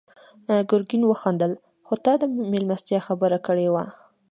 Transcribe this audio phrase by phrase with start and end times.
[0.69, 1.51] ګرګين وخندل:
[1.85, 3.83] خو تا د مېلمستيا خبره کړې وه.